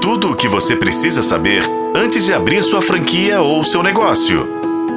Tudo 0.00 0.30
o 0.30 0.34
que 0.34 0.48
você 0.48 0.74
precisa 0.74 1.22
saber 1.22 1.62
antes 1.94 2.24
de 2.24 2.32
abrir 2.32 2.64
sua 2.64 2.80
franquia 2.80 3.42
ou 3.42 3.62
seu 3.62 3.82
negócio. 3.82 4.48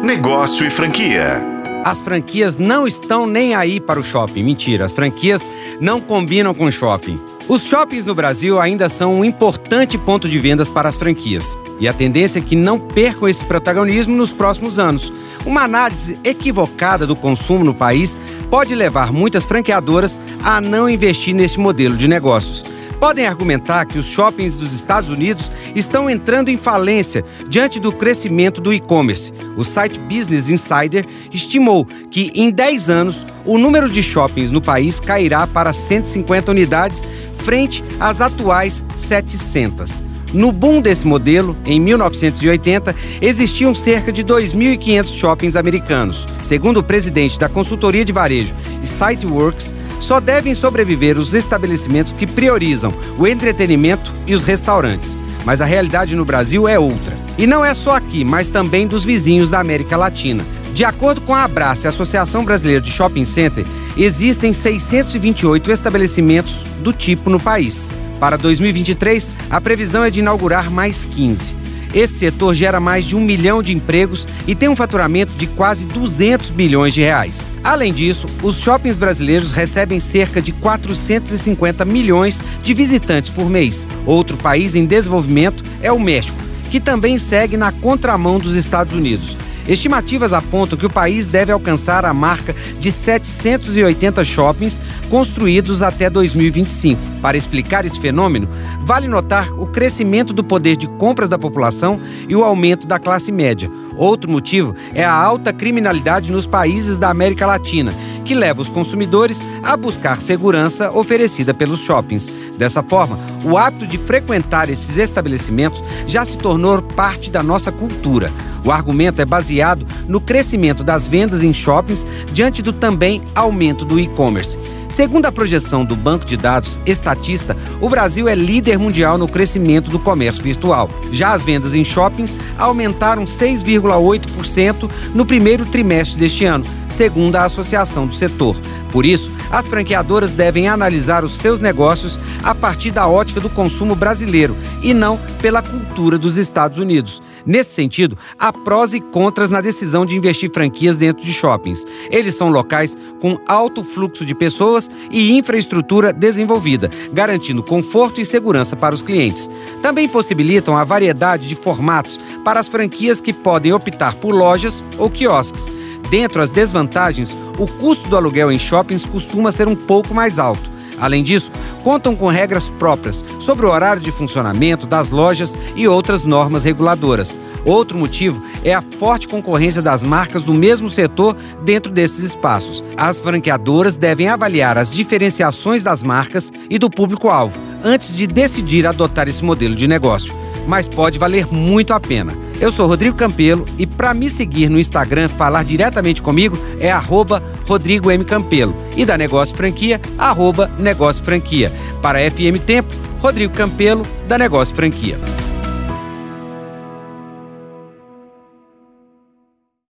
Negócio 0.00 0.64
e 0.64 0.70
franquia. 0.70 1.44
As 1.84 2.00
franquias 2.00 2.56
não 2.56 2.86
estão 2.86 3.26
nem 3.26 3.52
aí 3.52 3.80
para 3.80 3.98
o 3.98 4.04
shopping. 4.04 4.44
Mentira, 4.44 4.84
as 4.84 4.92
franquias 4.92 5.46
não 5.80 6.00
combinam 6.00 6.54
com 6.54 6.66
o 6.66 6.72
shopping. 6.72 7.20
Os 7.48 7.64
shoppings 7.64 8.06
no 8.06 8.14
Brasil 8.14 8.60
ainda 8.60 8.88
são 8.88 9.18
um 9.18 9.24
importante 9.24 9.98
ponto 9.98 10.28
de 10.28 10.38
vendas 10.38 10.68
para 10.68 10.88
as 10.88 10.96
franquias. 10.96 11.58
E 11.80 11.88
a 11.88 11.92
tendência 11.92 12.38
é 12.38 12.42
que 12.42 12.54
não 12.54 12.78
percam 12.78 13.28
esse 13.28 13.44
protagonismo 13.44 14.14
nos 14.14 14.30
próximos 14.30 14.78
anos. 14.78 15.12
Uma 15.44 15.62
análise 15.62 16.16
equivocada 16.22 17.08
do 17.08 17.16
consumo 17.16 17.64
no 17.64 17.74
país 17.74 18.16
pode 18.48 18.72
levar 18.72 19.12
muitas 19.12 19.44
franqueadoras 19.44 20.16
a 20.44 20.60
não 20.60 20.88
investir 20.88 21.34
neste 21.34 21.58
modelo 21.58 21.96
de 21.96 22.06
negócios 22.06 22.62
podem 23.02 23.26
argumentar 23.26 23.84
que 23.84 23.98
os 23.98 24.06
shoppings 24.06 24.58
dos 24.58 24.72
Estados 24.72 25.10
Unidos 25.10 25.50
estão 25.74 26.08
entrando 26.08 26.50
em 26.50 26.56
falência 26.56 27.24
diante 27.48 27.80
do 27.80 27.92
crescimento 27.92 28.60
do 28.60 28.72
e-commerce. 28.72 29.32
O 29.56 29.64
site 29.64 29.98
Business 29.98 30.48
Insider 30.48 31.04
estimou 31.32 31.84
que 31.84 32.30
em 32.32 32.48
10 32.48 32.88
anos 32.88 33.26
o 33.44 33.58
número 33.58 33.90
de 33.90 34.04
shoppings 34.04 34.52
no 34.52 34.60
país 34.60 35.00
cairá 35.00 35.48
para 35.48 35.72
150 35.72 36.52
unidades 36.52 37.02
frente 37.38 37.82
às 37.98 38.20
atuais 38.20 38.84
700. 38.94 40.04
No 40.32 40.52
boom 40.52 40.80
desse 40.80 41.04
modelo, 41.04 41.56
em 41.66 41.80
1980, 41.80 42.94
existiam 43.20 43.74
cerca 43.74 44.12
de 44.12 44.24
2.500 44.24 45.06
shoppings 45.18 45.56
americanos. 45.56 46.24
Segundo 46.40 46.78
o 46.78 46.84
presidente 46.84 47.36
da 47.36 47.48
consultoria 47.48 48.04
de 48.04 48.12
varejo 48.12 48.54
Siteworks, 48.82 49.72
só 50.02 50.20
devem 50.20 50.54
sobreviver 50.54 51.18
os 51.18 51.34
estabelecimentos 51.34 52.12
que 52.12 52.26
priorizam 52.26 52.92
o 53.18 53.26
entretenimento 53.26 54.12
e 54.26 54.34
os 54.34 54.44
restaurantes. 54.44 55.16
Mas 55.44 55.60
a 55.60 55.64
realidade 55.64 56.14
no 56.14 56.24
Brasil 56.24 56.68
é 56.68 56.78
outra. 56.78 57.16
E 57.38 57.46
não 57.46 57.64
é 57.64 57.74
só 57.74 57.96
aqui, 57.96 58.24
mas 58.24 58.48
também 58.48 58.86
dos 58.86 59.04
vizinhos 59.04 59.48
da 59.48 59.60
América 59.60 59.96
Latina. 59.96 60.44
De 60.74 60.84
acordo 60.84 61.20
com 61.20 61.34
a 61.34 61.44
Abrace, 61.44 61.88
Associação 61.88 62.44
Brasileira 62.44 62.80
de 62.80 62.90
Shopping 62.90 63.24
Center, 63.24 63.64
existem 63.96 64.52
628 64.52 65.70
estabelecimentos 65.70 66.62
do 66.80 66.92
tipo 66.92 67.28
no 67.28 67.38
país. 67.40 67.92
Para 68.18 68.38
2023, 68.38 69.30
a 69.50 69.60
previsão 69.60 70.04
é 70.04 70.10
de 70.10 70.20
inaugurar 70.20 70.70
mais 70.70 71.04
15. 71.04 71.61
Esse 71.94 72.14
setor 72.14 72.54
gera 72.54 72.80
mais 72.80 73.04
de 73.04 73.14
um 73.14 73.20
milhão 73.20 73.62
de 73.62 73.74
empregos 73.74 74.26
e 74.46 74.54
tem 74.54 74.68
um 74.68 74.76
faturamento 74.76 75.32
de 75.32 75.46
quase 75.46 75.86
200 75.86 76.48
bilhões 76.50 76.94
de 76.94 77.02
reais. 77.02 77.44
Além 77.62 77.92
disso, 77.92 78.26
os 78.42 78.56
shoppings 78.56 78.96
brasileiros 78.96 79.52
recebem 79.52 80.00
cerca 80.00 80.40
de 80.40 80.52
450 80.52 81.84
milhões 81.84 82.42
de 82.62 82.72
visitantes 82.72 83.30
por 83.30 83.48
mês. 83.48 83.86
Outro 84.06 84.36
país 84.36 84.74
em 84.74 84.86
desenvolvimento 84.86 85.62
é 85.82 85.92
o 85.92 86.00
México, 86.00 86.38
que 86.70 86.80
também 86.80 87.18
segue 87.18 87.56
na 87.56 87.70
contramão 87.70 88.38
dos 88.38 88.56
Estados 88.56 88.94
Unidos. 88.94 89.36
Estimativas 89.66 90.32
apontam 90.32 90.76
que 90.76 90.86
o 90.86 90.90
país 90.90 91.28
deve 91.28 91.52
alcançar 91.52 92.04
a 92.04 92.12
marca 92.12 92.54
de 92.80 92.90
780 92.90 94.24
shoppings 94.24 94.80
construídos 95.08 95.82
até 95.82 96.10
2025. 96.10 97.00
Para 97.20 97.36
explicar 97.36 97.84
esse 97.84 98.00
fenômeno, 98.00 98.48
vale 98.80 99.06
notar 99.06 99.52
o 99.52 99.66
crescimento 99.66 100.32
do 100.32 100.42
poder 100.42 100.76
de 100.76 100.88
compras 100.88 101.28
da 101.28 101.38
população 101.38 102.00
e 102.28 102.34
o 102.34 102.42
aumento 102.42 102.86
da 102.86 102.98
classe 102.98 103.30
média. 103.30 103.70
Outro 103.96 104.30
motivo 104.30 104.74
é 104.94 105.04
a 105.04 105.12
alta 105.12 105.52
criminalidade 105.52 106.32
nos 106.32 106.46
países 106.46 106.98
da 106.98 107.10
América 107.10 107.46
Latina, 107.46 107.94
que 108.24 108.34
leva 108.34 108.60
os 108.60 108.68
consumidores 108.68 109.42
a 109.62 109.76
buscar 109.76 110.20
segurança 110.20 110.90
oferecida 110.90 111.52
pelos 111.52 111.80
shoppings. 111.80 112.30
Dessa 112.56 112.82
forma, 112.82 113.18
o 113.44 113.56
hábito 113.56 113.86
de 113.86 113.98
frequentar 113.98 114.70
esses 114.70 114.96
estabelecimentos 114.96 115.82
já 116.06 116.24
se 116.24 116.36
tornou 116.36 116.80
parte 116.80 117.30
da 117.30 117.42
nossa 117.42 117.72
cultura. 117.72 118.30
O 118.64 118.70
argumento 118.70 119.20
é 119.20 119.24
baseado 119.24 119.86
no 120.06 120.20
crescimento 120.20 120.84
das 120.84 121.08
vendas 121.08 121.42
em 121.42 121.52
shoppings 121.52 122.06
diante 122.32 122.62
do 122.62 122.72
também 122.72 123.22
aumento 123.34 123.84
do 123.84 123.98
e-commerce. 123.98 124.58
Segundo 124.92 125.24
a 125.24 125.32
projeção 125.32 125.86
do 125.86 125.96
banco 125.96 126.26
de 126.26 126.36
dados 126.36 126.78
Estatista, 126.84 127.56
o 127.80 127.88
Brasil 127.88 128.28
é 128.28 128.34
líder 128.34 128.78
mundial 128.78 129.16
no 129.16 129.26
crescimento 129.26 129.90
do 129.90 129.98
comércio 129.98 130.42
virtual. 130.42 130.90
Já 131.10 131.32
as 131.32 131.42
vendas 131.42 131.74
em 131.74 131.82
shoppings 131.82 132.36
aumentaram 132.58 133.24
6,8% 133.24 134.90
no 135.14 135.24
primeiro 135.24 135.64
trimestre 135.64 136.20
deste 136.20 136.44
ano, 136.44 136.66
segundo 136.90 137.36
a 137.36 137.44
associação 137.44 138.06
do 138.12 138.14
setor. 138.14 138.56
Por 138.92 139.06
isso, 139.06 139.30
as 139.50 139.66
franqueadoras 139.66 140.32
devem 140.32 140.68
analisar 140.68 141.24
os 141.24 141.36
seus 141.36 141.58
negócios 141.58 142.18
a 142.42 142.54
partir 142.54 142.90
da 142.90 143.08
ótica 143.08 143.40
do 143.40 143.48
consumo 143.48 143.94
brasileiro 143.94 144.56
e 144.82 144.92
não 144.92 145.18
pela 145.40 145.62
cultura 145.62 146.18
dos 146.18 146.36
Estados 146.36 146.78
Unidos. 146.78 147.22
Nesse 147.44 147.70
sentido, 147.70 148.16
há 148.38 148.52
prós 148.52 148.92
e 148.92 149.00
contras 149.00 149.50
na 149.50 149.60
decisão 149.60 150.06
de 150.06 150.16
investir 150.16 150.50
franquias 150.52 150.96
dentro 150.96 151.24
de 151.24 151.32
shoppings. 151.32 151.84
Eles 152.08 152.36
são 152.36 152.50
locais 152.50 152.96
com 153.20 153.36
alto 153.48 153.82
fluxo 153.82 154.24
de 154.24 154.32
pessoas 154.32 154.88
e 155.10 155.36
infraestrutura 155.36 156.12
desenvolvida, 156.12 156.88
garantindo 157.12 157.62
conforto 157.62 158.20
e 158.20 158.24
segurança 158.24 158.76
para 158.76 158.94
os 158.94 159.02
clientes. 159.02 159.50
Também 159.80 160.08
possibilitam 160.08 160.76
a 160.76 160.84
variedade 160.84 161.48
de 161.48 161.56
formatos 161.56 162.20
para 162.44 162.60
as 162.60 162.68
franquias 162.68 163.20
que 163.20 163.32
podem 163.32 163.72
optar 163.72 164.14
por 164.14 164.32
lojas 164.32 164.84
ou 164.96 165.10
quiosques. 165.10 165.68
Dentro 166.12 166.42
as 166.42 166.50
desvantagens, 166.50 167.34
o 167.58 167.66
custo 167.66 168.06
do 168.06 168.18
aluguel 168.18 168.52
em 168.52 168.58
shoppings 168.58 169.06
costuma 169.06 169.50
ser 169.50 169.66
um 169.66 169.74
pouco 169.74 170.12
mais 170.12 170.38
alto. 170.38 170.70
Além 171.00 171.22
disso, 171.22 171.50
contam 171.82 172.14
com 172.14 172.26
regras 172.26 172.68
próprias 172.68 173.24
sobre 173.40 173.64
o 173.64 173.70
horário 173.70 174.02
de 174.02 174.12
funcionamento 174.12 174.86
das 174.86 175.08
lojas 175.08 175.56
e 175.74 175.88
outras 175.88 176.22
normas 176.22 176.64
reguladoras. 176.64 177.34
Outro 177.64 177.96
motivo 177.96 178.42
é 178.62 178.74
a 178.74 178.82
forte 178.82 179.26
concorrência 179.26 179.80
das 179.80 180.02
marcas 180.02 180.42
do 180.42 180.52
mesmo 180.52 180.90
setor 180.90 181.34
dentro 181.64 181.90
desses 181.90 182.18
espaços. 182.18 182.84
As 182.94 183.18
franqueadoras 183.18 183.96
devem 183.96 184.28
avaliar 184.28 184.76
as 184.76 184.90
diferenciações 184.90 185.82
das 185.82 186.02
marcas 186.02 186.52
e 186.68 186.78
do 186.78 186.90
público-alvo 186.90 187.58
antes 187.82 188.14
de 188.14 188.26
decidir 188.26 188.86
adotar 188.86 189.28
esse 189.28 189.42
modelo 189.42 189.74
de 189.74 189.88
negócio. 189.88 190.34
Mas 190.68 190.86
pode 190.86 191.18
valer 191.18 191.46
muito 191.46 191.94
a 191.94 191.98
pena. 191.98 192.36
Eu 192.62 192.70
sou 192.70 192.86
Rodrigo 192.86 193.16
Campelo 193.16 193.66
e 193.76 193.84
para 193.84 194.14
me 194.14 194.30
seguir 194.30 194.68
no 194.68 194.78
Instagram, 194.78 195.28
falar 195.28 195.64
diretamente 195.64 196.22
comigo 196.22 196.56
é 196.78 196.92
arroba 196.92 197.42
Rodrigo 197.66 198.08
M. 198.08 198.24
Campelo 198.24 198.72
e 198.96 199.04
da 199.04 199.18
Negócio 199.18 199.56
Franquia, 199.56 200.00
arroba 200.16 200.68
Negócio 200.78 201.24
Franquia. 201.24 201.72
Para 202.00 202.20
FM 202.30 202.62
Tempo, 202.64 202.94
Rodrigo 203.18 203.52
Campelo, 203.52 204.06
da 204.28 204.38
Negócio 204.38 204.76
Franquia. 204.76 205.18